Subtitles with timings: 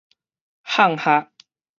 [0.63, 1.29] 胮箬